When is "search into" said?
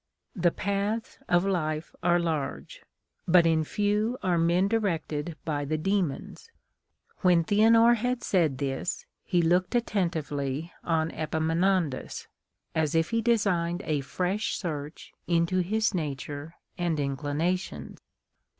14.55-15.59